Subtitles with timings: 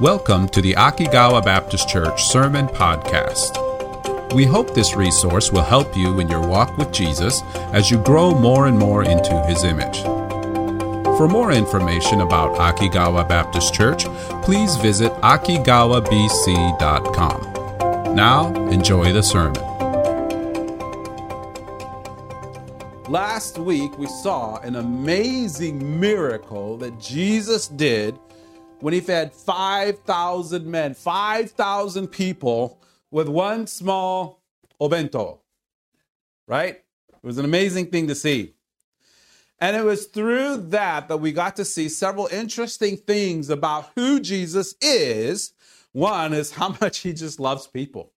[0.00, 4.32] Welcome to the Akigawa Baptist Church Sermon Podcast.
[4.32, 7.42] We hope this resource will help you in your walk with Jesus
[7.74, 10.00] as you grow more and more into his image.
[11.18, 14.06] For more information about Akigawa Baptist Church,
[14.42, 18.16] please visit akigawabc.com.
[18.16, 19.62] Now, enjoy the sermon.
[23.06, 28.18] Last week, we saw an amazing miracle that Jesus did
[28.80, 32.80] when he fed 5,000 men, 5,000 people
[33.10, 34.42] with one small
[34.80, 35.38] obento,
[36.46, 36.76] right?
[36.76, 38.54] It was an amazing thing to see.
[39.60, 44.18] And it was through that that we got to see several interesting things about who
[44.18, 45.52] Jesus is.
[45.92, 48.12] One is how much he just loves people.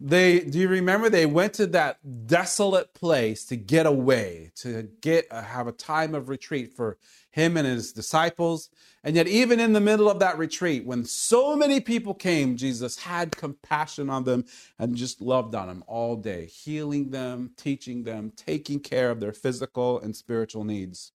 [0.00, 5.26] They do you remember they went to that desolate place to get away, to get
[5.30, 6.98] uh, have a time of retreat for
[7.32, 8.70] him and his disciples.
[9.02, 12.98] And yet, even in the middle of that retreat, when so many people came, Jesus
[12.98, 14.44] had compassion on them
[14.78, 19.32] and just loved on them all day, healing them, teaching them, taking care of their
[19.32, 21.12] physical and spiritual needs.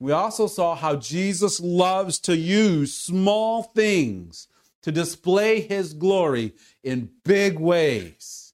[0.00, 4.48] We also saw how Jesus loves to use small things
[4.84, 8.52] to display his glory in big ways.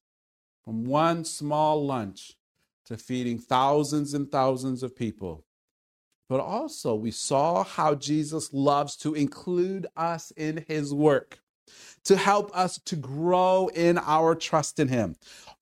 [0.65, 2.37] From one small lunch
[2.85, 5.45] to feeding thousands and thousands of people.
[6.29, 11.41] But also, we saw how Jesus loves to include us in his work,
[12.05, 15.17] to help us to grow in our trust in him.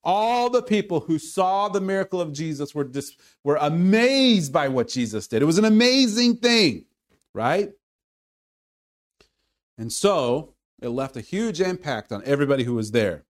[0.05, 4.89] All the people who saw the miracle of Jesus were, dis- were amazed by what
[4.89, 5.41] Jesus did.
[5.41, 6.85] It was an amazing thing,
[7.33, 7.71] right?
[9.79, 13.25] And so it left a huge impact on everybody who was there.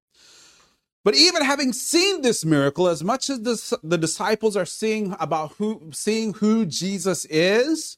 [1.04, 5.52] But even having seen this miracle, as much as the, the disciples are seeing about
[5.52, 7.96] who seeing who Jesus is,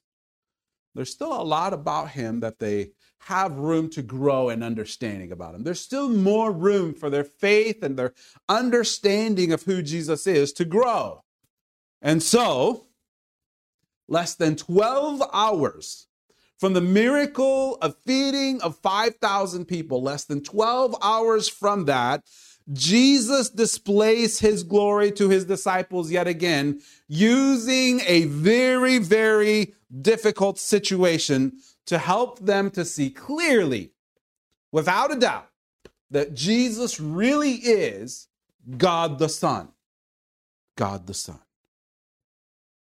[0.95, 2.91] there's still a lot about him that they
[3.25, 5.64] have room to grow in understanding about him.
[5.64, 8.14] There's still more room for their faith and their
[8.48, 11.23] understanding of who Jesus is to grow.
[12.01, 12.86] And so,
[14.08, 16.07] less than 12 hours
[16.61, 22.23] from the miracle of feeding of 5,000 people, less than 12 hours from that,
[22.71, 29.73] Jesus displays his glory to his disciples yet again, using a very, very
[30.03, 31.55] difficult situation
[31.87, 33.92] to help them to see clearly,
[34.71, 35.48] without a doubt,
[36.11, 38.29] that Jesus really is
[38.77, 39.69] God the Son.
[40.77, 41.41] God the Son.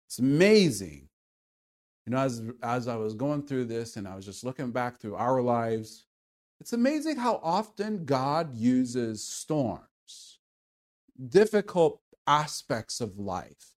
[0.05, 1.06] It's amazing.
[2.07, 4.97] You know, as, as I was going through this and I was just looking back
[4.97, 6.05] through our lives,
[6.61, 10.39] it's amazing how often God uses storms,
[11.27, 13.73] difficult aspects of life,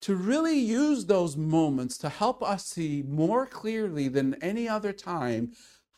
[0.00, 5.52] to really use those moments to help us see more clearly than any other time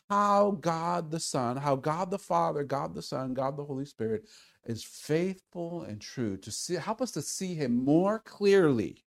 [0.09, 4.25] how God the Son, how God the Father, God the Son, God the Holy Spirit
[4.65, 9.05] is faithful and true to see, help us to see Him more clearly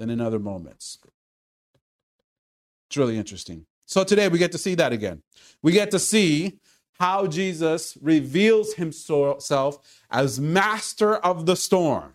[0.00, 0.98] than in other moments.
[2.88, 3.66] It's really interesting.
[3.84, 5.22] So today we get to see that again.
[5.62, 6.58] We get to see
[6.98, 12.14] how Jesus reveals himself as master of the storm.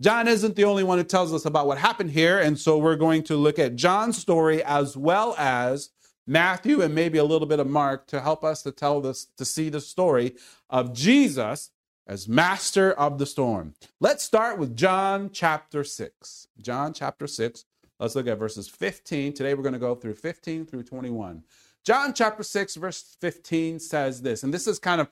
[0.00, 2.96] John isn't the only one who tells us about what happened here, and so we're
[2.96, 5.90] going to look at John's story as well as
[6.26, 9.44] Matthew and maybe a little bit of Mark to help us to tell this to
[9.44, 10.34] see the story
[10.68, 11.70] of Jesus
[12.06, 13.74] as master of the storm.
[14.00, 16.48] Let's start with John chapter 6.
[16.60, 17.64] John chapter 6
[18.00, 19.32] Let's look at verses 15.
[19.32, 21.44] Today we're going to go through 15 through 21.
[21.84, 25.08] John chapter 6, verse 15 says this, and this is kind of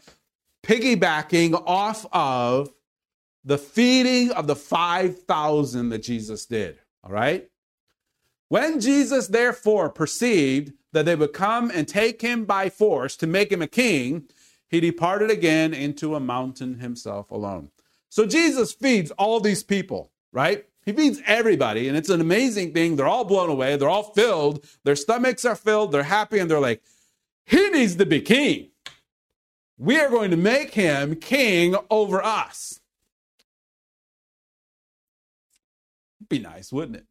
[0.63, 2.73] piggybacking off of
[3.45, 6.79] the feeding of the 5,000 that Jesus did.
[7.05, 7.49] All right?
[8.49, 13.51] When Jesus therefore perceived that they would come and take him by force to make
[13.51, 14.25] him a king,
[14.73, 17.71] he departed again into a mountain himself alone.
[18.09, 20.65] So Jesus feeds all these people, right?
[20.87, 22.97] He feeds everybody, and it's an amazing thing.
[22.97, 26.59] They're all blown away, they're all filled, their stomachs are filled, they're happy, and they're
[26.59, 26.83] like,
[27.45, 28.71] He needs to be king.
[29.77, 32.81] We are going to make him king over us.
[36.31, 37.07] Be nice, wouldn't it?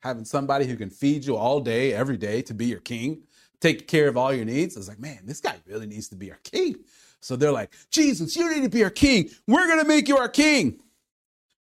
[0.00, 3.22] Having somebody who can feed you all day, every day to be your king,
[3.60, 4.76] take care of all your needs.
[4.76, 6.76] I was like, man, this guy really needs to be our king.
[7.20, 9.30] So they're like, Jesus, you need to be our king.
[9.46, 10.78] We're going to make you our king.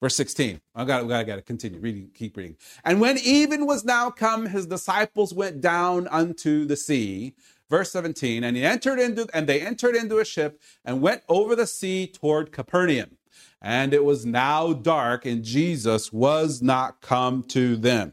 [0.01, 0.61] Verse 16.
[0.75, 2.57] I gotta, I got to continue reading, keep reading.
[2.85, 7.35] And when even was now come, his disciples went down unto the sea.
[7.71, 8.45] Verse 17.
[8.45, 12.07] And he entered into, and they entered into a ship and went over the sea
[12.09, 13.19] toward Capernaum.
[13.63, 18.13] and it was now dark, and Jesus was not come to them.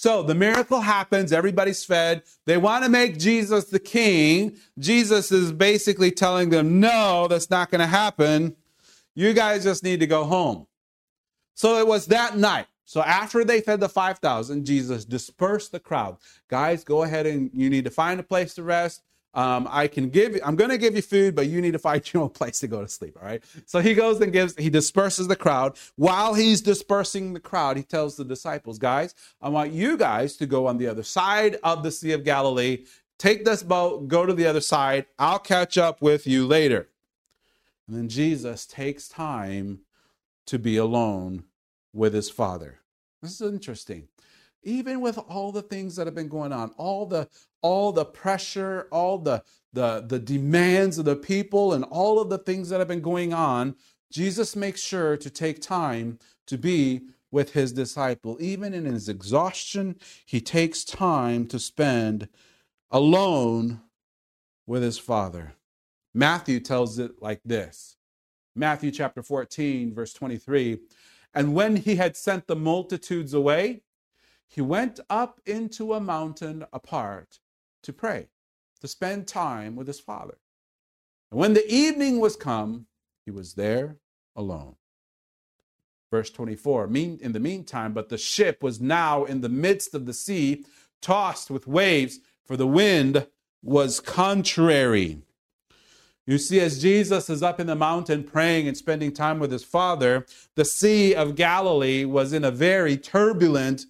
[0.00, 2.22] So the miracle happens, everybody's fed.
[2.46, 4.56] They want to make Jesus the king.
[4.78, 8.54] Jesus is basically telling them, no, that's not going to happen.
[9.16, 10.68] You guys just need to go home.
[11.54, 12.66] So it was that night.
[12.84, 16.18] So after they fed the 5,000, Jesus dispersed the crowd.
[16.46, 19.02] Guys, go ahead and you need to find a place to rest.
[19.34, 22.02] Um, I can give I'm going to give you food, but you need to find
[22.12, 23.16] your own place to go to sleep.
[23.20, 23.42] All right.
[23.66, 25.76] So he goes and gives, he disperses the crowd.
[25.96, 30.46] While he's dispersing the crowd, he tells the disciples, guys, I want you guys to
[30.46, 32.84] go on the other side of the Sea of Galilee.
[33.18, 35.06] Take this boat, go to the other side.
[35.18, 36.88] I'll catch up with you later.
[37.86, 39.80] And then Jesus takes time
[40.46, 41.44] to be alone
[41.92, 42.80] with his father.
[43.22, 44.08] This is interesting.
[44.62, 47.28] Even with all the things that have been going on, all the
[47.62, 52.38] all the pressure, all the the the demands of the people and all of the
[52.38, 53.76] things that have been going on,
[54.10, 58.36] Jesus makes sure to take time to be with his disciple.
[58.40, 62.28] Even in his exhaustion, he takes time to spend
[62.90, 63.80] alone
[64.66, 65.54] with his father.
[66.14, 67.96] Matthew tells it like this.
[68.56, 70.78] Matthew chapter 14 verse 23
[71.34, 73.82] and when he had sent the multitudes away,
[74.48, 77.38] he went up into a mountain apart
[77.82, 78.28] to pray,
[78.80, 80.38] to spend time with his father.
[81.30, 82.86] And when the evening was come,
[83.24, 83.96] he was there
[84.34, 84.76] alone.
[86.10, 90.06] Verse 24 mean, In the meantime, but the ship was now in the midst of
[90.06, 90.64] the sea,
[91.02, 93.26] tossed with waves, for the wind
[93.62, 95.18] was contrary.
[96.26, 99.64] You see, as Jesus is up in the mountain praying and spending time with his
[99.64, 103.86] Father, the Sea of Galilee was in a very turbulent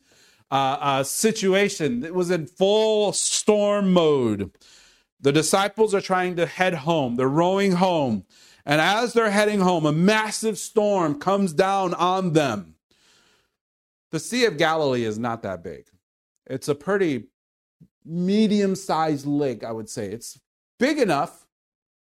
[0.51, 2.05] uh, uh, situation.
[2.05, 4.53] It was in full storm mode.
[5.21, 8.25] The disciples are trying to head home, they're rowing home.
[8.65, 12.75] And as they're heading home, a massive storm comes down on them.
[14.11, 15.87] The Sea of Galilee is not that big,
[16.47, 17.29] it's a pretty
[18.05, 20.07] medium sized lake, I would say.
[20.07, 20.41] It's
[20.79, 21.47] big enough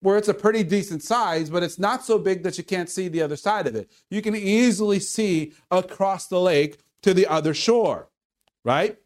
[0.01, 3.07] where it's a pretty decent size, but it's not so big that you can't see
[3.07, 3.91] the other side of it.
[4.09, 8.08] You can easily see across the lake to the other shore,
[8.69, 8.97] right?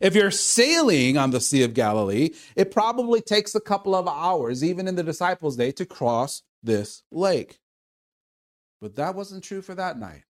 [0.00, 4.64] If you're sailing on the Sea of Galilee, it probably takes a couple of hours,
[4.64, 7.60] even in the disciples' day, to cross this lake.
[8.80, 10.24] But that wasn't true for that night.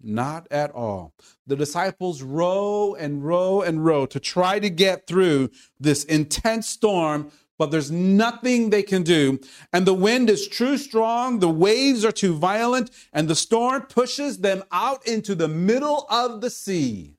[0.00, 1.12] Not at all.
[1.46, 7.30] The disciples row and row and row to try to get through this intense storm
[7.58, 9.40] but there's nothing they can do.
[9.72, 14.38] And the wind is too strong, the waves are too violent, and the storm pushes
[14.38, 17.15] them out into the middle of the sea,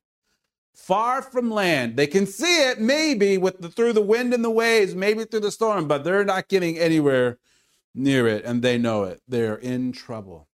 [0.88, 1.98] far from land.
[1.98, 5.42] They can see it maybe with the, through the wind and the waves, maybe through
[5.42, 7.40] the storm, but they're not getting anywhere
[7.94, 9.22] near it, and they know it.
[9.28, 10.48] They're in trouble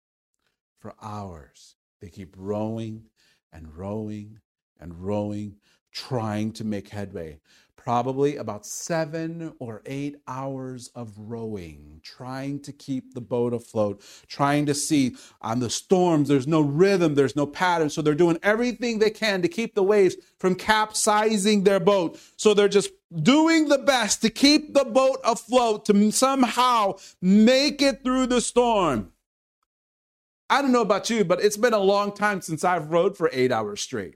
[0.79, 1.75] for hours.
[2.01, 3.03] They keep rowing
[3.51, 4.39] and rowing
[4.79, 5.57] and rowing,
[5.93, 7.39] trying to make headway
[7.83, 14.65] probably about seven or eight hours of rowing, trying to keep the boat afloat, trying
[14.65, 17.89] to see on the storms, there's no rhythm, there's no pattern.
[17.89, 22.17] So they're doing everything they can to keep the waves from capsizing their boat.
[22.37, 22.91] So they're just
[23.21, 29.11] doing the best to keep the boat afloat, to somehow make it through the storm.
[30.49, 33.29] I don't know about you, but it's been a long time since I've rowed for
[33.33, 34.15] eight hours straight.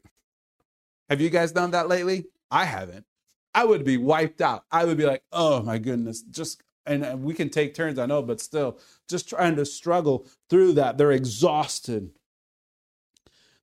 [1.09, 2.25] Have you guys done that lately?
[2.51, 3.05] I haven't.
[3.53, 4.65] I would be wiped out.
[4.71, 8.05] I would be like, oh my goodness, just and uh, we can take turns, I
[8.05, 10.97] know, but still, just trying to struggle through that.
[10.97, 12.11] They're exhausted.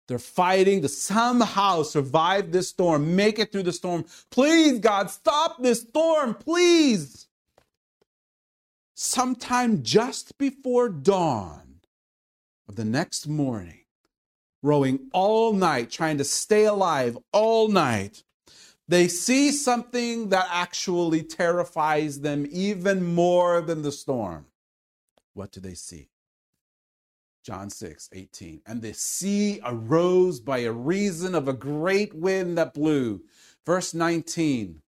[0.06, 4.04] They're fighting to somehow survive this storm, make it through the storm.
[4.30, 7.26] Please, God, stop this storm, please.
[8.94, 11.80] Sometime just before dawn
[12.68, 13.83] of the next morning,
[14.64, 18.24] rowing all night, trying to stay alive all night,
[18.88, 24.46] they see something that actually terrifies them even more than the storm.
[25.34, 26.08] What do they see?
[27.42, 28.62] John 6, 18.
[28.66, 33.22] And the sea arose by a reason of a great wind that blew.
[33.66, 34.80] Verse 19.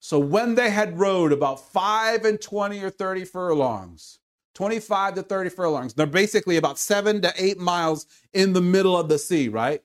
[0.00, 4.19] So when they had rowed about five and 20 or 30 furlongs,
[4.54, 9.08] 25 to 30 furlongs, they're basically about seven to eight miles in the middle of
[9.08, 9.82] the sea, right?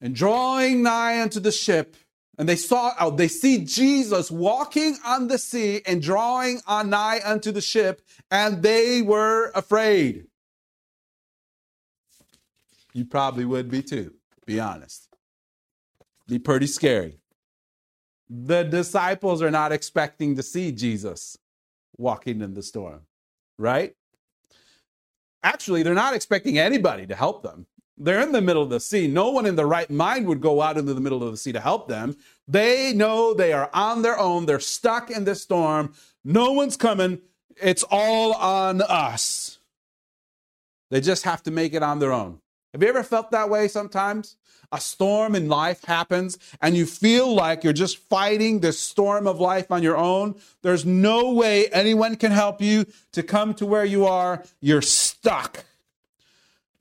[0.00, 1.96] and drawing nigh unto the ship,
[2.36, 7.20] and they saw out, they see Jesus walking on the sea and drawing on nigh
[7.24, 10.26] unto the ship, and they were afraid.
[12.92, 14.14] You probably would be too,
[14.46, 15.08] be honest.
[16.26, 17.18] Be pretty scary.
[18.28, 21.38] The disciples are not expecting to see Jesus
[21.98, 23.02] walking in the storm,
[23.58, 23.94] right?
[25.42, 27.66] Actually, they're not expecting anybody to help them.
[27.96, 29.08] They're in the middle of the sea.
[29.08, 31.52] No one in the right mind would go out into the middle of the sea
[31.52, 32.16] to help them.
[32.46, 34.46] They know they are on their own.
[34.46, 35.94] They're stuck in this storm.
[36.24, 37.20] No one's coming.
[37.60, 39.58] It's all on us.
[40.90, 42.40] They just have to make it on their own.
[42.78, 44.36] Have you ever felt that way sometimes?
[44.70, 49.40] A storm in life happens and you feel like you're just fighting this storm of
[49.40, 50.36] life on your own.
[50.62, 54.44] There's no way anyone can help you to come to where you are.
[54.60, 55.64] You're stuck.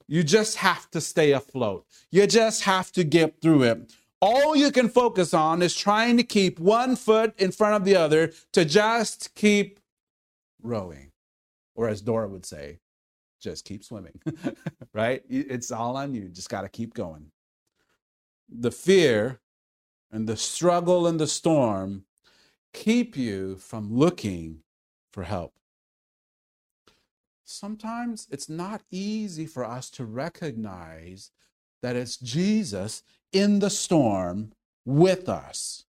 [0.08, 1.88] You just have to stay afloat.
[2.12, 3.92] You just have to get through it.
[4.22, 7.96] All you can focus on is trying to keep one foot in front of the
[7.96, 9.80] other to just keep
[10.62, 11.12] rowing.
[11.74, 12.82] Or as Dora would say,
[13.39, 14.20] just keep swimming,
[14.94, 15.24] right?
[15.29, 16.29] It's all on you.
[16.29, 17.32] Just got to keep going.
[18.50, 19.39] The fear
[20.12, 22.06] and the struggle and the storm
[22.74, 24.60] keep you from looking
[25.12, 25.53] for help.
[27.44, 31.32] Sometimes it's not easy for us to recognize
[31.82, 34.51] that it's Jesus in the storm
[34.86, 35.86] with us.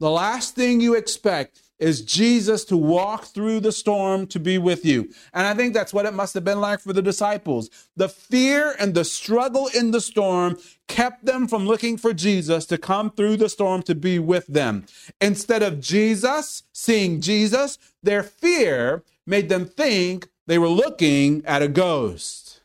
[0.00, 4.84] The last thing you expect is Jesus to walk through the storm to be with
[4.84, 5.10] you.
[5.32, 7.68] And I think that's what it must have been like for the disciples.
[7.96, 12.78] The fear and the struggle in the storm kept them from looking for Jesus to
[12.78, 14.86] come through the storm to be with them.
[15.20, 21.68] Instead of Jesus seeing Jesus, their fear made them think they were looking at a
[21.68, 22.62] ghost.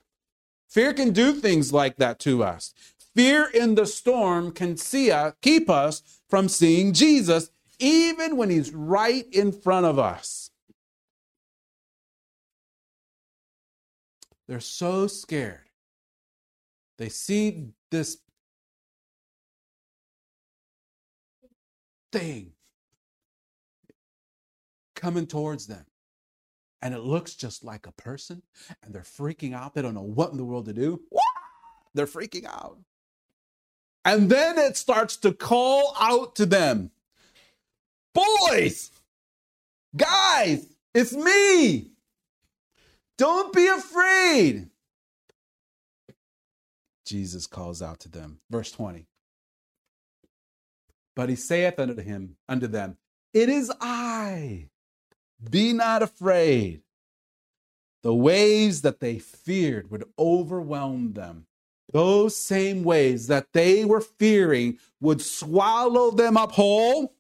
[0.68, 2.74] Fear can do things like that to us.
[3.16, 7.50] Fear in the storm can see us, keep us from seeing Jesus
[7.80, 10.52] even when he's right in front of us.
[14.48, 15.70] They're so scared.
[16.98, 18.18] They see this
[22.12, 22.52] thing
[24.96, 25.86] coming towards them.
[26.82, 28.42] And it looks just like a person,
[28.82, 29.74] and they're freaking out.
[29.74, 31.02] They don't know what in the world to do.
[31.94, 32.78] They're freaking out.
[34.06, 36.92] And then it starts to call out to them
[38.14, 38.92] Boys,
[39.96, 41.92] guys, it's me.
[43.18, 44.70] Don't be afraid.
[47.06, 48.40] Jesus calls out to them.
[48.50, 49.08] Verse 20.
[51.16, 52.98] But he saith unto him, unto them,
[53.34, 54.70] It is I.
[55.50, 56.82] Be not afraid.
[58.04, 61.46] The waves that they feared would overwhelm them.
[61.92, 67.16] Those same waves that they were fearing would swallow them up whole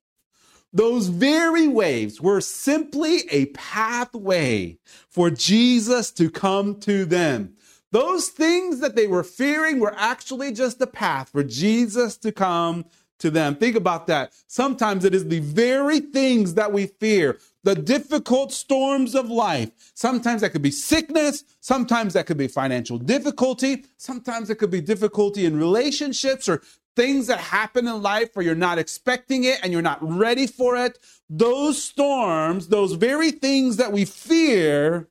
[0.72, 4.78] those very waves were simply a pathway
[5.10, 7.56] for Jesus to come to them.
[7.92, 12.86] Those things that they were fearing were actually just a path for Jesus to come
[13.20, 13.56] to them.
[13.56, 14.34] Think about that.
[14.48, 19.72] Sometimes it is the very things that we fear, the difficult storms of life.
[19.94, 21.44] Sometimes that could be sickness.
[21.60, 23.86] Sometimes that could be financial difficulty.
[23.98, 26.62] Sometimes it could be difficulty in relationships or
[26.96, 30.76] things that happen in life where you're not expecting it and you're not ready for
[30.76, 35.08] it, those storms, those very things that we fear,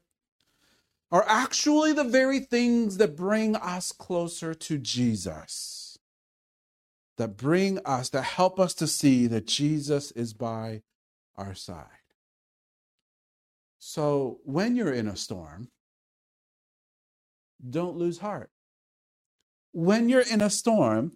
[1.10, 5.98] are actually the very things that bring us closer to Jesus.
[7.16, 10.82] That bring us, that help us to see that Jesus is by
[11.36, 11.86] our side.
[13.78, 15.70] So when you're in a storm,
[17.68, 18.50] don't lose heart.
[19.72, 21.12] When you're in a storm,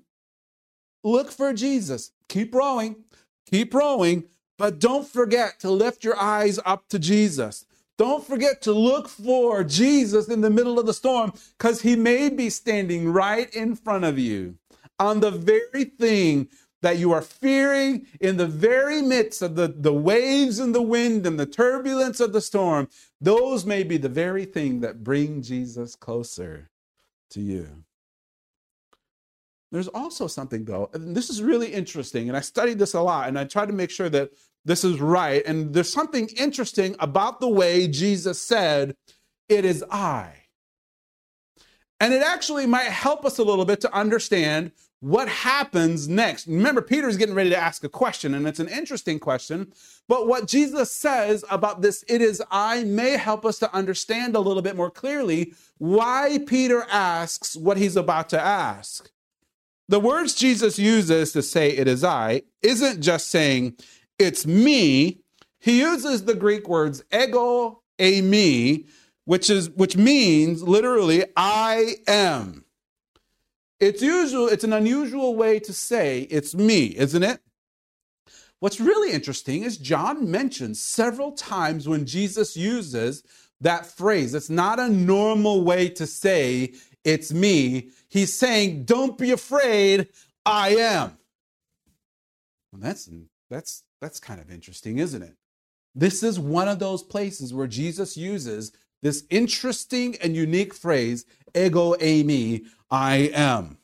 [1.04, 2.12] Look for Jesus.
[2.28, 2.96] Keep rowing,
[3.46, 4.24] keep rowing,
[4.58, 7.66] but don't forget to lift your eyes up to Jesus.
[7.98, 12.28] Don't forget to look for Jesus in the middle of the storm because he may
[12.28, 14.56] be standing right in front of you
[14.98, 16.48] on the very thing
[16.80, 21.26] that you are fearing in the very midst of the, the waves and the wind
[21.26, 22.88] and the turbulence of the storm.
[23.20, 26.70] Those may be the very thing that bring Jesus closer
[27.30, 27.84] to you.
[29.72, 33.28] There's also something though, and this is really interesting, and I studied this a lot,
[33.28, 34.30] and I tried to make sure that
[34.64, 35.42] this is right.
[35.44, 38.94] And there's something interesting about the way Jesus said,
[39.48, 40.34] It is I.
[41.98, 46.46] And it actually might help us a little bit to understand what happens next.
[46.46, 49.72] Remember, Peter's getting ready to ask a question, and it's an interesting question.
[50.06, 54.40] But what Jesus says about this, it is I, may help us to understand a
[54.40, 59.10] little bit more clearly why Peter asks what he's about to ask.
[59.92, 63.76] The words Jesus uses to say it is I isn't just saying
[64.18, 65.20] it's me.
[65.58, 68.86] He uses the Greek words ego eimi,
[69.26, 72.64] which is which means literally I am.
[73.80, 77.42] It's usual, it's an unusual way to say it's me, isn't it?
[78.60, 83.24] What's really interesting is John mentions several times when Jesus uses
[83.60, 84.34] that phrase.
[84.34, 86.72] It's not a normal way to say,
[87.04, 87.90] it's me.
[88.08, 90.08] He's saying, don't be afraid,
[90.46, 91.18] I am.
[92.72, 93.08] Well, that's,
[93.50, 95.36] that's, that's kind of interesting, isn't it?
[95.94, 101.94] This is one of those places where Jesus uses this interesting and unique phrase, ego
[101.94, 103.78] eimi, I am.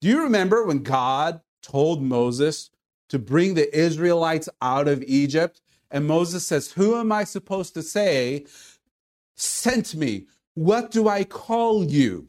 [0.00, 2.70] Do you remember when God told Moses
[3.08, 5.62] to bring the Israelites out of Egypt?
[5.90, 8.46] And Moses says, Who am I supposed to say
[9.36, 10.26] sent me?
[10.54, 12.28] What do I call you?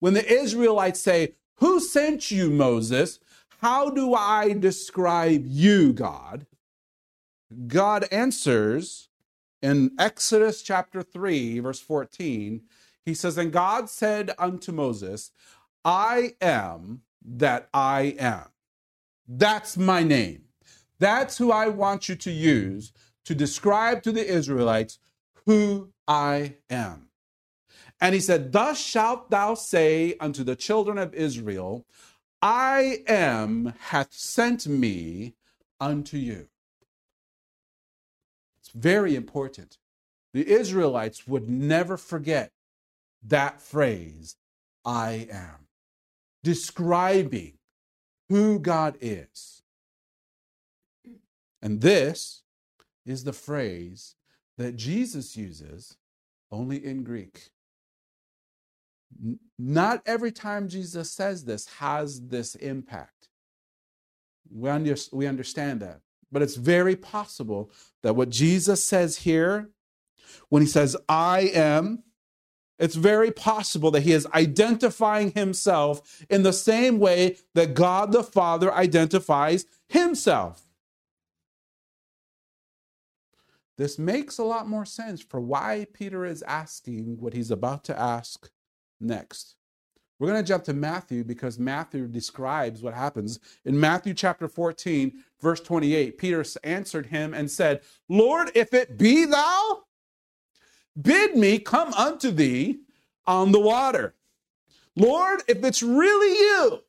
[0.00, 3.20] When the Israelites say, Who sent you, Moses?
[3.60, 6.46] How do I describe you, God?
[7.66, 9.08] God answers
[9.62, 12.62] in Exodus chapter 3, verse 14.
[13.04, 15.30] He says, And God said unto Moses,
[15.84, 18.48] I am that I am.
[19.28, 20.42] That's my name.
[20.98, 22.92] That's who I want you to use
[23.24, 24.98] to describe to the Israelites
[25.46, 27.05] who I am.
[28.00, 31.86] And he said, Thus shalt thou say unto the children of Israel,
[32.42, 35.34] I am hath sent me
[35.80, 36.48] unto you.
[38.60, 39.78] It's very important.
[40.34, 42.52] The Israelites would never forget
[43.22, 44.36] that phrase,
[44.84, 45.68] I am,
[46.42, 47.54] describing
[48.28, 49.62] who God is.
[51.62, 52.42] And this
[53.04, 54.14] is the phrase
[54.58, 55.96] that Jesus uses
[56.50, 57.50] only in Greek.
[59.58, 63.28] Not every time Jesus says this has this impact.
[64.50, 66.00] We, under, we understand that.
[66.30, 67.70] But it's very possible
[68.02, 69.70] that what Jesus says here,
[70.48, 72.02] when he says, I am,
[72.78, 78.22] it's very possible that he is identifying himself in the same way that God the
[78.22, 80.66] Father identifies himself.
[83.78, 87.98] This makes a lot more sense for why Peter is asking what he's about to
[87.98, 88.50] ask
[89.00, 89.56] next.
[90.18, 93.38] We're going to jump to Matthew because Matthew describes what happens.
[93.66, 99.26] In Matthew chapter 14, verse 28, Peter answered him and said, Lord, if it be
[99.26, 99.82] thou,
[101.00, 102.80] bid me come unto thee
[103.26, 104.14] on the water.
[104.96, 106.80] Lord, if it's really you,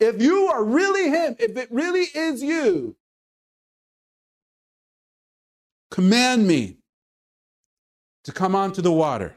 [0.00, 2.96] if you are really him, if it really is you,
[5.90, 6.78] command me
[8.24, 9.36] to come onto the water.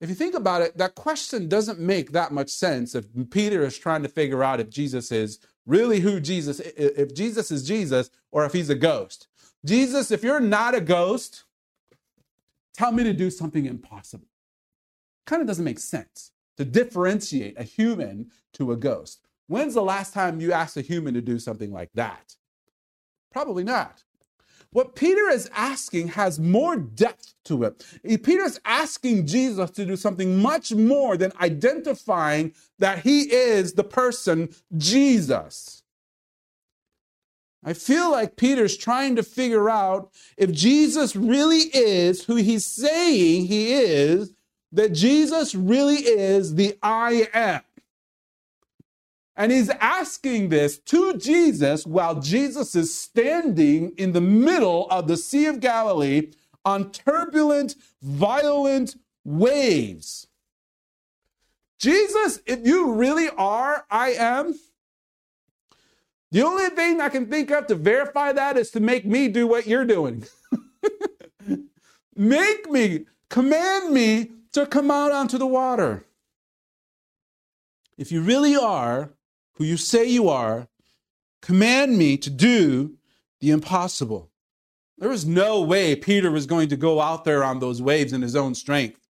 [0.00, 3.78] If you think about it, that question doesn't make that much sense if Peter is
[3.78, 8.44] trying to figure out if Jesus is really who Jesus if Jesus is Jesus or
[8.44, 9.28] if he's a ghost.
[9.64, 11.44] Jesus, if you're not a ghost,
[12.74, 14.28] tell me to do something impossible.
[15.26, 19.20] Kind of doesn't make sense to differentiate a human to a ghost.
[19.46, 22.36] When's the last time you asked a human to do something like that?
[23.32, 24.04] Probably not.
[24.74, 27.86] What Peter is asking has more depth to it.
[28.24, 34.48] Peter's asking Jesus to do something much more than identifying that he is the person
[34.76, 35.84] Jesus.
[37.64, 43.46] I feel like Peter's trying to figure out if Jesus really is who he's saying
[43.46, 44.34] he is,
[44.72, 47.60] that Jesus really is the I am.
[49.36, 55.16] And he's asking this to Jesus while Jesus is standing in the middle of the
[55.16, 56.30] Sea of Galilee
[56.64, 60.28] on turbulent, violent waves.
[61.78, 64.54] Jesus, if you really are, I am,
[66.30, 69.46] the only thing I can think of to verify that is to make me do
[69.46, 70.24] what you're doing.
[72.16, 76.04] make me, command me to come out onto the water.
[77.96, 79.10] If you really are,
[79.54, 80.68] who you say you are,
[81.42, 82.96] command me to do
[83.40, 84.30] the impossible.
[84.98, 88.22] There was no way Peter was going to go out there on those waves in
[88.22, 89.00] his own strength.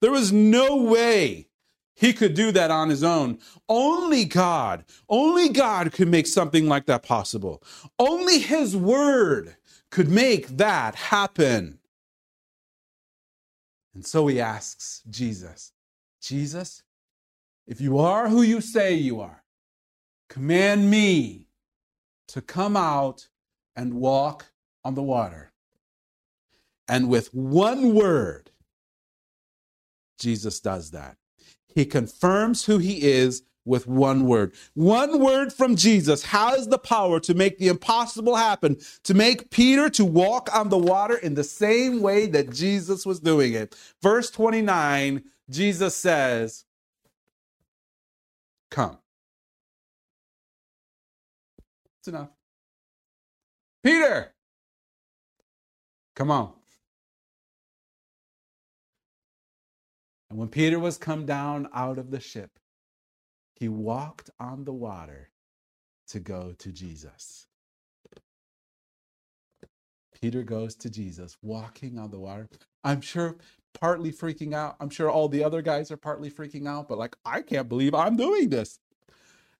[0.00, 1.48] There was no way
[1.94, 3.38] he could do that on his own.
[3.68, 7.62] Only God, only God could make something like that possible.
[7.98, 9.56] Only his word
[9.90, 11.78] could make that happen.
[13.94, 15.72] And so he asks Jesus,
[16.20, 16.82] Jesus,
[17.66, 19.43] if you are who you say you are,
[20.28, 21.48] Command me
[22.28, 23.28] to come out
[23.76, 24.46] and walk
[24.84, 25.52] on the water.
[26.88, 28.50] And with one word,
[30.18, 31.16] Jesus does that.
[31.66, 34.54] He confirms who he is with one word.
[34.74, 39.88] One word from Jesus has the power to make the impossible happen, to make Peter
[39.90, 43.74] to walk on the water in the same way that Jesus was doing it.
[44.02, 46.64] Verse 29, Jesus says,
[48.70, 48.98] Come.
[52.04, 52.28] It's enough.
[53.82, 54.34] Peter,
[56.14, 56.52] Come on.
[60.28, 62.50] And when Peter was come down out of the ship,
[63.54, 65.30] he walked on the water
[66.08, 67.46] to go to Jesus.
[70.20, 72.50] Peter goes to Jesus, walking on the water.
[72.84, 73.36] I'm sure
[73.72, 74.76] partly freaking out.
[74.78, 77.94] I'm sure all the other guys are partly freaking out, but like, I can't believe
[77.94, 78.78] I'm doing this.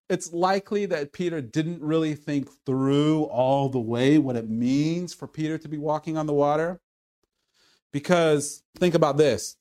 [0.09, 5.27] It's likely that Peter didn't really think through all the way what it means for
[5.27, 6.81] Peter to be walking on the water.
[7.93, 9.57] Because think about this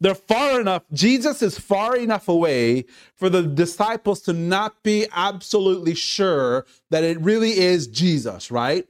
[0.00, 5.94] they're far enough, Jesus is far enough away for the disciples to not be absolutely
[5.94, 8.86] sure that it really is Jesus, right?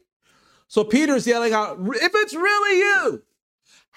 [0.69, 3.23] So Peter's yelling out, if it's really you,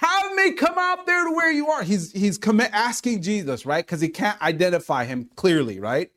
[0.04, 1.84] have me come out there to where you are.
[1.84, 3.86] He's he's asking Jesus, right?
[3.86, 6.12] Because he can't identify him clearly, right?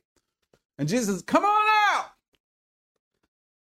[0.77, 2.11] And Jesus says, come on out.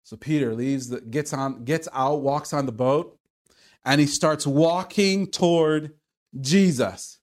[0.02, 3.18] So Peter leaves, the, gets on, gets out, walks on the boat,
[3.84, 5.94] and he starts walking toward
[6.40, 7.20] Jesus.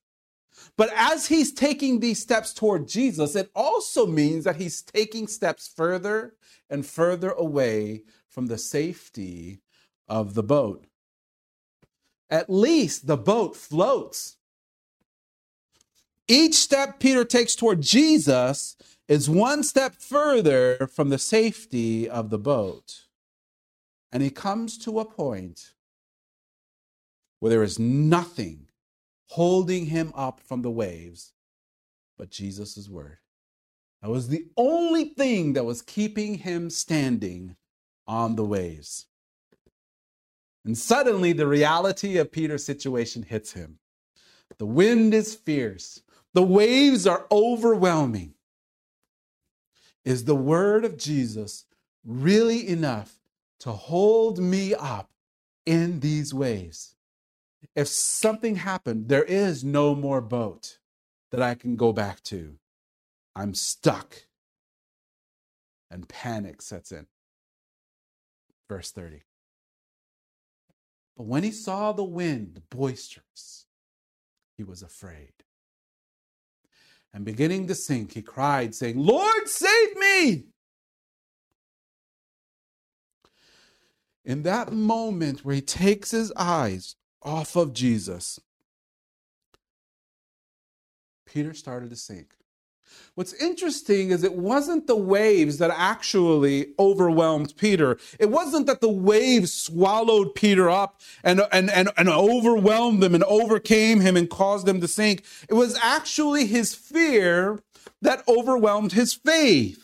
[0.76, 5.70] But as he's taking these steps toward Jesus, it also means that he's taking steps
[5.74, 6.34] further
[6.70, 9.60] and further away from the safety
[10.08, 10.86] of the boat.
[12.32, 14.38] At least the boat floats.
[16.26, 18.74] Each step Peter takes toward Jesus
[19.06, 23.02] is one step further from the safety of the boat.
[24.10, 25.74] And he comes to a point
[27.38, 28.68] where there is nothing
[29.26, 31.34] holding him up from the waves
[32.16, 33.18] but Jesus' word.
[34.00, 37.56] That was the only thing that was keeping him standing
[38.06, 39.06] on the waves.
[40.64, 43.78] And suddenly, the reality of Peter's situation hits him.
[44.58, 46.02] The wind is fierce,
[46.34, 48.34] the waves are overwhelming.
[50.04, 51.64] Is the word of Jesus
[52.04, 53.18] really enough
[53.60, 55.10] to hold me up
[55.64, 56.96] in these waves?
[57.76, 60.78] If something happened, there is no more boat
[61.30, 62.56] that I can go back to.
[63.34, 64.26] I'm stuck.
[65.90, 67.06] And panic sets in.
[68.68, 69.22] Verse 30.
[71.16, 73.66] But when he saw the wind boisterous,
[74.56, 75.32] he was afraid.
[77.12, 80.44] And beginning to sink, he cried, saying, Lord, save me!
[84.24, 88.40] In that moment where he takes his eyes off of Jesus,
[91.26, 92.34] Peter started to sink.
[93.14, 97.98] What's interesting is it wasn't the waves that actually overwhelmed Peter.
[98.18, 103.24] It wasn't that the waves swallowed Peter up and, and, and, and overwhelmed him and
[103.24, 105.24] overcame him and caused him to sink.
[105.48, 107.60] It was actually his fear
[108.00, 109.78] that overwhelmed his faith.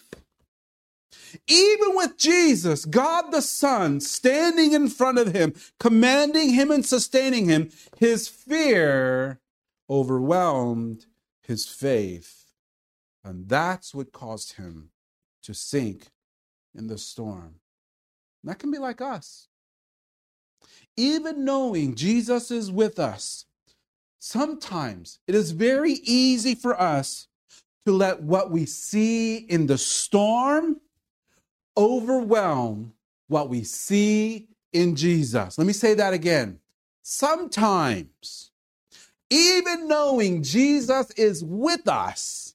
[1.47, 7.49] Even with Jesus, God the Son, standing in front of him, commanding him and sustaining
[7.49, 9.41] him, his fear
[9.91, 11.07] overwhelmed
[11.43, 12.38] his faith.
[13.29, 14.89] And that's what caused him
[15.43, 16.07] to sink
[16.75, 17.57] in the storm.
[18.43, 19.49] And that can be like us.
[20.97, 23.45] Even knowing Jesus is with us,
[24.19, 27.29] sometimes it is very easy for us
[27.85, 30.81] to let what we see in the storm
[31.77, 32.95] overwhelm
[33.29, 35.59] what we see in Jesus.
[35.59, 36.61] Let me say that again.
[37.03, 38.53] Sometimes,
[39.29, 42.48] even knowing Jesus is with us,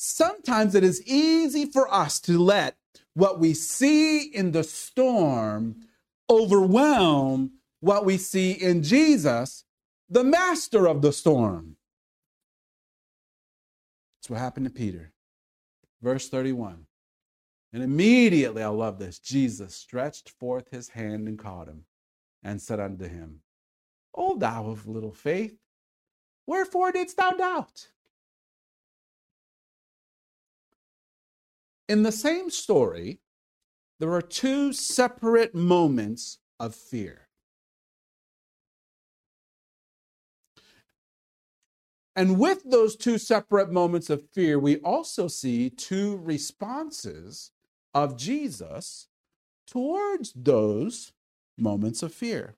[0.00, 2.76] sometimes it is easy for us to let
[3.12, 5.76] what we see in the storm
[6.30, 9.64] overwhelm what we see in Jesus,
[10.08, 11.76] the master of the storm.
[14.16, 15.12] That's what happened to Peter.
[16.00, 16.86] Verse 31.
[17.74, 21.84] And immediately, I love this, Jesus stretched forth his hand and caught him
[22.42, 23.40] and said unto him,
[24.14, 25.58] O thou of little faith,
[26.46, 27.88] wherefore didst thou doubt?
[31.90, 33.18] In the same story,
[33.98, 37.26] there are two separate moments of fear.
[42.14, 47.50] And with those two separate moments of fear, we also see two responses
[47.92, 49.08] of Jesus
[49.66, 51.10] towards those
[51.58, 52.54] moments of fear.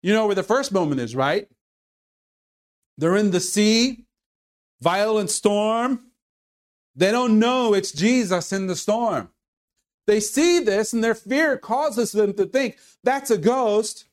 [0.00, 1.48] You know where the first moment is, right?
[2.96, 4.04] They're in the sea,
[4.80, 6.12] violent storm,
[6.96, 9.30] they don't know it's Jesus in the storm.
[10.06, 14.04] They see this and their fear causes them to think that's a ghost.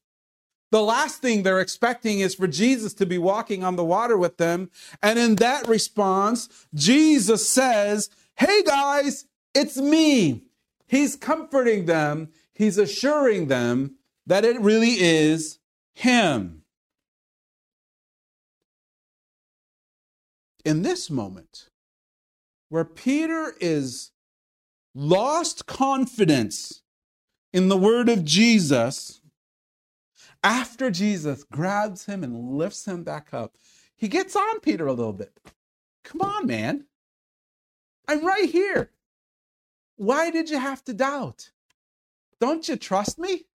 [0.72, 4.38] The last thing they're expecting is for Jesus to be walking on the water with
[4.38, 4.70] them.
[5.04, 10.44] And in that response, Jesus says, Hey guys, it's me.
[10.88, 12.30] He's comforting them.
[12.54, 15.60] He's assuring them that it really is
[15.94, 16.64] Him.
[20.64, 21.71] In this moment,
[22.72, 24.12] where Peter is
[24.96, 26.84] lost confidence
[27.52, 29.20] in the word of Jesus,
[30.42, 33.58] after Jesus grabs him and lifts him back up,
[33.98, 35.38] he gets on Peter a little bit.
[36.06, 36.86] Come on, man.
[38.08, 38.92] I'm right here.
[39.98, 41.52] Why did you have to doubt?
[42.40, 43.48] Don't you trust me?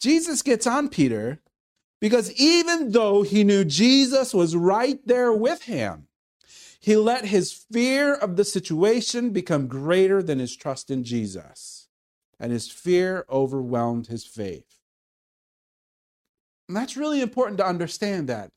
[0.00, 1.42] Jesus gets on Peter
[2.00, 6.06] because even though he knew Jesus was right there with him,
[6.80, 11.88] he let his fear of the situation become greater than his trust in Jesus,
[12.38, 14.78] and his fear overwhelmed his faith.
[16.68, 18.52] And that's really important to understand that.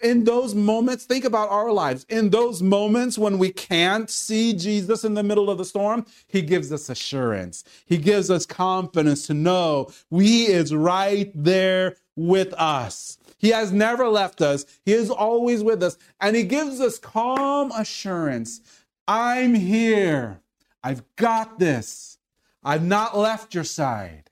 [0.00, 2.04] In those moments, think about our lives.
[2.08, 6.42] In those moments when we can't see Jesus in the middle of the storm, he
[6.42, 7.64] gives us assurance.
[7.86, 13.18] He gives us confidence to know he is right there with us.
[13.38, 14.64] He has never left us.
[14.84, 15.96] He is always with us.
[16.20, 18.60] And he gives us calm assurance.
[19.08, 20.40] I'm here.
[20.82, 22.18] I've got this.
[22.62, 24.30] I've not left your side.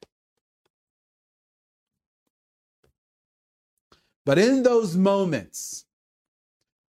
[4.25, 5.87] But in those moments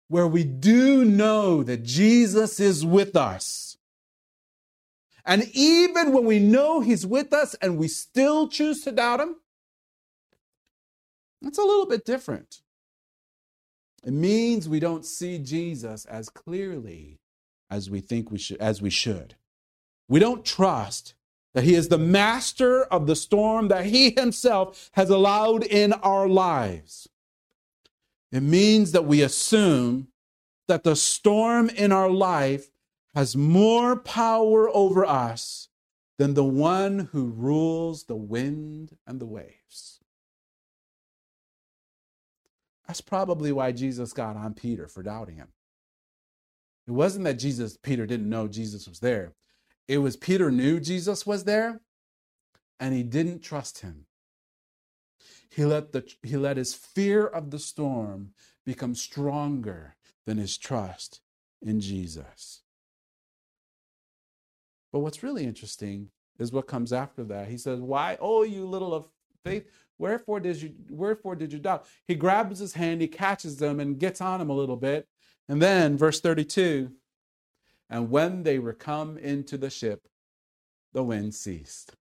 [0.09, 3.77] where we do know that Jesus is with us,
[5.27, 9.37] and even when we know he's with us and we still choose to doubt him,
[11.44, 12.62] that's a little bit different.
[14.04, 17.20] It means we don't see Jesus as clearly
[17.70, 19.37] as we think we should as we should.
[20.09, 21.14] We don't trust
[21.54, 26.28] that he is the master of the storm that he himself has allowed in our
[26.28, 27.09] lives.
[28.33, 30.09] It means that we assume
[30.66, 32.70] that the storm in our life
[33.14, 35.68] has more power over us
[36.18, 39.93] than the one who rules the wind and the waves.
[42.87, 45.49] That's probably why Jesus got on Peter for doubting him.
[46.87, 49.33] It wasn't that Jesus Peter didn't know Jesus was there.
[49.88, 51.81] It was Peter knew Jesus was there
[52.79, 54.07] and he didn't trust him.
[55.49, 58.31] He let, the, he let his fear of the storm
[58.66, 61.20] become stronger than his trust
[61.62, 62.62] in Jesus.
[64.92, 67.49] But what's really interesting is what comes after that.
[67.49, 69.07] He says, Why, oh, you little of
[69.44, 71.87] faith, wherefore did you wherefore did you doubt?
[72.07, 75.09] He grabs his hand, he catches them, and gets on him a little bit.
[75.48, 76.90] And then, verse 32,
[77.90, 80.09] and when they were come into the ship,
[80.92, 81.94] the wind ceased.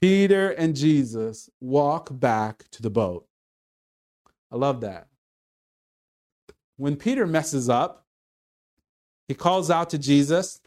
[0.00, 3.26] Peter and Jesus walk back to the boat.
[4.50, 5.08] I love that.
[6.76, 8.06] When Peter messes up,
[9.28, 10.60] he calls out to Jesus.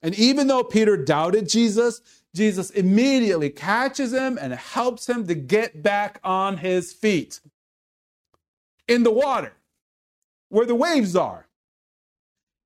[0.00, 2.00] And even though Peter doubted Jesus,
[2.34, 7.40] Jesus immediately catches him and helps him to get back on his feet
[8.88, 9.52] in the water
[10.48, 11.46] where the waves are.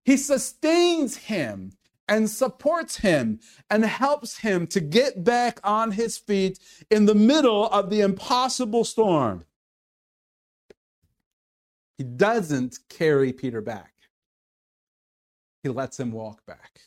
[0.04, 1.72] He sustains him
[2.09, 6.59] and supports him and helps him to get back on his feet
[6.90, 9.44] in the middle of the impossible storm.
[11.98, 13.92] He doesn't carry Peter back,
[15.62, 16.81] he lets him walk back.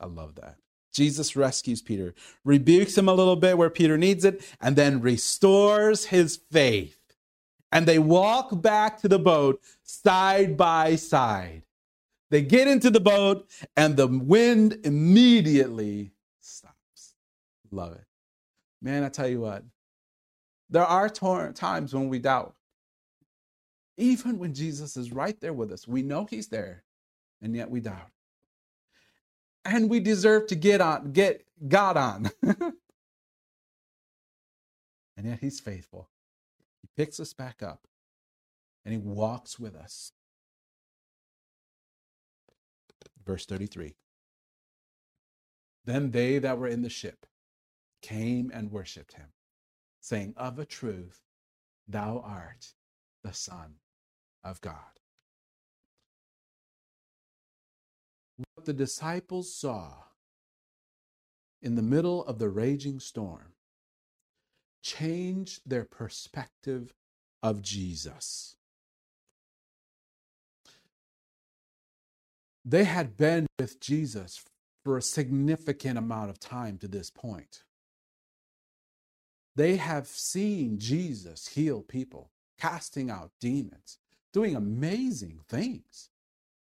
[0.00, 0.56] I love that.
[0.92, 6.06] Jesus rescues Peter, rebukes him a little bit where Peter needs it, and then restores
[6.06, 6.98] his faith.
[7.70, 11.62] And they walk back to the boat side by side.
[12.30, 17.14] They get into the boat and the wind immediately stops.
[17.70, 18.04] Love it.
[18.80, 19.64] Man, I tell you what,
[20.70, 22.54] there are times when we doubt.
[23.96, 26.84] Even when Jesus is right there with us, we know he's there,
[27.42, 28.10] and yet we doubt.
[29.68, 32.30] And we deserve to get on, get God on.
[32.42, 32.74] and
[35.24, 36.08] yet he's faithful.
[36.82, 37.86] He picks us back up
[38.84, 40.12] and he walks with us
[43.28, 43.94] Verse 33
[45.84, 47.26] Then they that were in the ship
[48.00, 49.28] came and worshipped him,
[50.00, 51.20] saying, Of a truth,
[51.86, 52.72] thou art
[53.22, 53.74] the Son
[54.42, 54.97] of God.
[58.68, 59.94] The disciples saw
[61.62, 63.54] in the middle of the raging storm
[64.82, 66.92] changed their perspective
[67.42, 68.56] of Jesus.
[72.62, 74.44] They had been with Jesus
[74.84, 77.62] for a significant amount of time to this point.
[79.56, 83.96] They have seen Jesus heal people, casting out demons,
[84.34, 86.10] doing amazing things.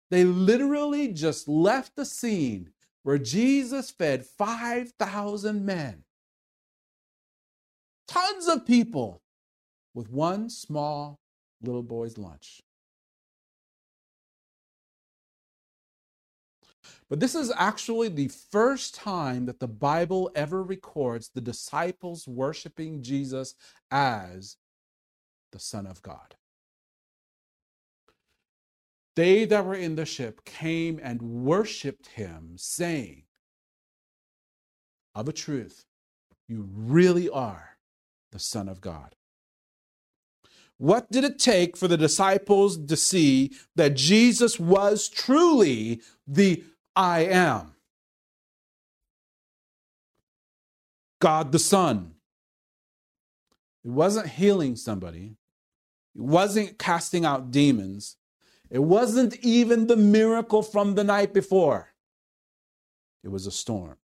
[0.09, 2.71] They literally just left the scene
[3.03, 6.03] where Jesus fed 5,000 men.
[8.07, 9.21] Tons of people
[9.93, 11.19] with one small
[11.61, 12.61] little boy's lunch.
[17.09, 23.01] But this is actually the first time that the Bible ever records the disciples worshiping
[23.01, 23.55] Jesus
[23.91, 24.57] as
[25.51, 26.35] the Son of God.
[29.19, 33.23] They that were in the ship came and worshiped him, saying,
[35.13, 35.83] Of a truth,
[36.47, 37.75] you really are
[38.31, 39.15] the Son of God.
[40.77, 46.63] What did it take for the disciples to see that Jesus was truly the
[46.95, 47.75] I am.
[51.19, 52.13] God the Son.
[53.83, 55.35] It wasn't healing somebody,
[56.15, 58.15] it wasn't casting out demons,
[58.69, 61.93] it wasn't even the miracle from the night before.
[63.23, 63.97] It was a storm.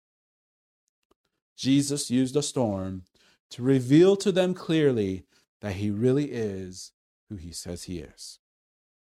[1.55, 3.03] Jesus used a storm
[3.51, 5.25] to reveal to them clearly
[5.61, 6.91] that he really is
[7.29, 8.39] who he says he is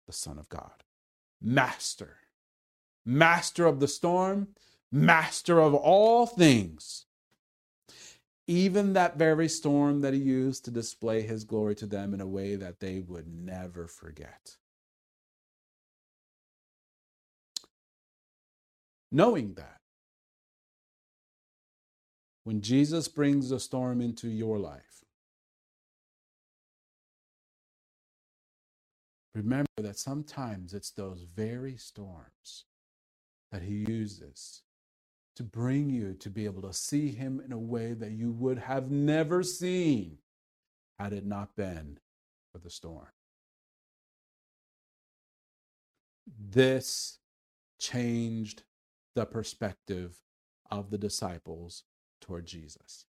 [0.08, 0.84] the Son of God,
[1.42, 2.18] Master
[3.06, 4.50] master of the storm,
[4.92, 7.06] master of all things.
[8.48, 12.28] Even that very storm that he used to display his glory to them in a
[12.28, 14.58] way that they would never forget.
[19.12, 19.78] Knowing that,
[22.44, 25.04] when Jesus brings a storm into your life,
[29.36, 32.66] remember that sometimes it's those very storms
[33.52, 34.62] that He uses
[35.36, 38.60] to bring you to be able to see Him in a way that you would
[38.60, 40.18] have never seen
[41.00, 41.98] had it not been
[42.52, 43.08] for the storm.
[46.38, 47.20] This
[47.80, 48.64] changed
[49.16, 50.22] the perspective
[50.70, 51.84] of the disciples
[52.22, 53.06] toward Jesus.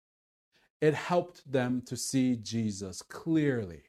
[0.81, 3.83] It helped them to see Jesus clearly.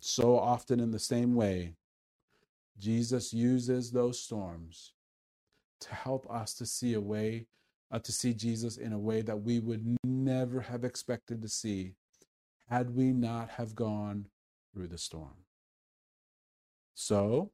[0.00, 1.74] So often, in the same way,
[2.78, 4.92] Jesus uses those storms
[5.80, 7.46] to help us to see a way,
[7.90, 11.94] uh, to see Jesus in a way that we would never have expected to see
[12.68, 14.26] had we not have gone
[14.72, 15.44] through the storm.
[16.94, 17.52] So,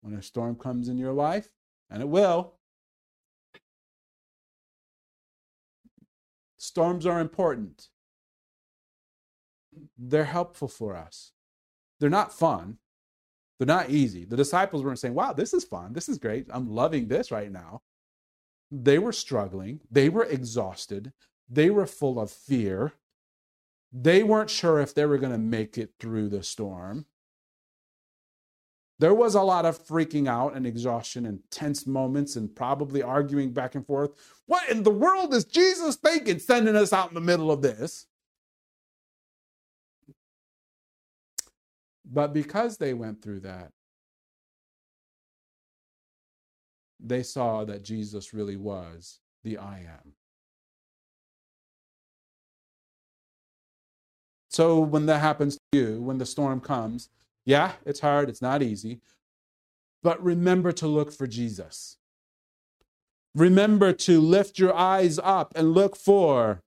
[0.00, 1.50] when a storm comes in your life,
[1.90, 2.54] and it will,
[6.56, 7.88] storms are important.
[9.98, 11.32] They're helpful for us.
[11.98, 12.78] They're not fun.
[13.58, 14.24] They're not easy.
[14.24, 15.92] The disciples weren't saying, wow, this is fun.
[15.92, 16.46] This is great.
[16.50, 17.82] I'm loving this right now.
[18.70, 19.80] They were struggling.
[19.90, 21.12] They were exhausted.
[21.48, 22.94] They were full of fear.
[23.92, 27.06] They weren't sure if they were going to make it through the storm.
[29.00, 33.50] There was a lot of freaking out and exhaustion and tense moments and probably arguing
[33.50, 34.10] back and forth.
[34.44, 38.06] What in the world is Jesus thinking sending us out in the middle of this?
[42.04, 43.72] But because they went through that,
[47.02, 50.12] they saw that Jesus really was the I am.
[54.50, 57.08] So when that happens to you, when the storm comes,
[57.44, 59.00] yeah, it's hard, it's not easy,
[60.02, 61.96] but remember to look for Jesus.
[63.34, 66.62] Remember to lift your eyes up and look for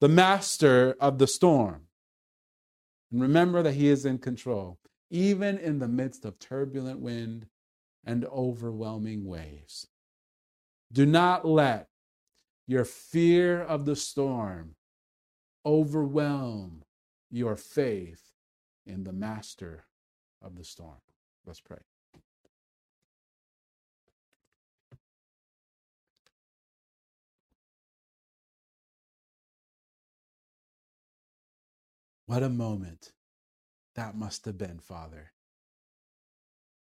[0.00, 1.82] the master of the storm.
[3.10, 4.78] And remember that He is in control,
[5.10, 7.46] even in the midst of turbulent wind
[8.04, 9.88] and overwhelming waves.
[10.92, 11.88] Do not let
[12.66, 14.76] your fear of the storm
[15.66, 16.82] overwhelm
[17.30, 18.32] your faith
[18.86, 19.84] in the master
[20.42, 21.00] of the storm.
[21.46, 21.78] Let's pray.
[32.26, 33.12] What a moment
[33.96, 35.32] that must have been, Father,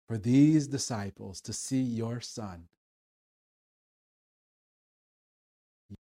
[0.08, 2.68] for these disciples to see your Son,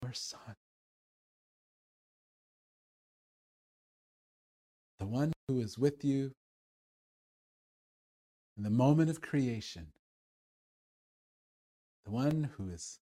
[0.02, 0.56] your Son,
[4.98, 6.32] the one who is with you
[8.58, 9.86] in the moment of creation,
[12.04, 12.98] the one who is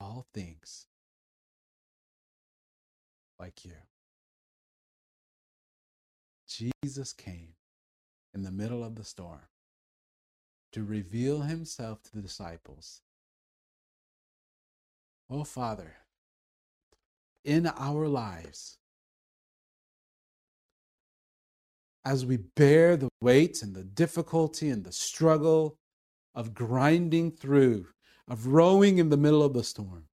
[0.00, 0.86] all things
[3.38, 3.72] like you.
[6.48, 7.50] Jesus came
[8.34, 9.42] in the middle of the storm
[10.72, 13.02] to reveal himself to the disciples.
[15.28, 15.96] Oh, Father,
[17.44, 18.78] in our lives
[22.04, 25.76] as we bear the weight and the difficulty and the struggle
[26.34, 27.86] of grinding through,
[28.26, 30.04] of rowing in the middle of the storm.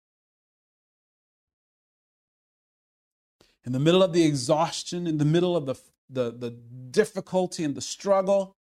[3.63, 5.75] In the middle of the exhaustion, in the middle of the,
[6.09, 6.51] the, the
[6.91, 8.55] difficulty and the struggle,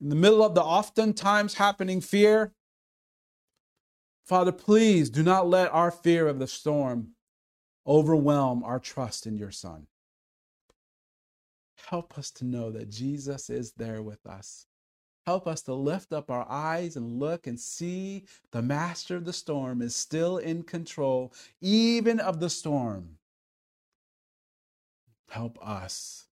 [0.00, 2.52] in the middle of the oftentimes happening fear,
[4.26, 7.08] Father, please do not let our fear of the storm
[7.86, 9.86] overwhelm our trust in your Son.
[11.88, 14.66] Help us to know that Jesus is there with us.
[15.26, 19.32] Help us to lift up our eyes and look and see the master of the
[19.32, 21.32] storm is still in control,
[21.62, 23.16] even of the storm.
[25.30, 26.26] Help us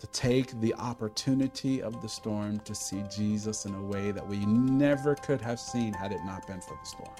[0.00, 4.44] to take the opportunity of the storm to see Jesus in a way that we
[4.44, 7.16] never could have seen had it not been for the storm.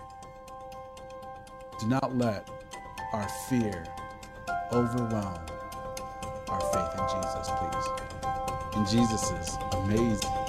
[1.80, 2.48] Do not let
[3.12, 3.84] our fear
[4.72, 5.38] overwhelm
[6.48, 7.88] our faith in Jesus, please.
[8.76, 10.43] In Jesus' amazing